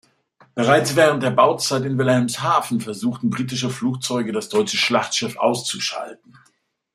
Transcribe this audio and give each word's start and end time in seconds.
Bereits 0.55 0.95
während 0.95 1.21
der 1.21 1.29
Bauzeit 1.29 1.85
in 1.85 1.95
Wilhelmshaven 1.95 2.81
versuchten 2.81 3.29
britische 3.29 3.69
Flugzeuge, 3.69 4.31
das 4.31 4.49
deutsche 4.49 4.77
Schlachtschiff 4.77 5.37
auszuschalten. 5.37 6.33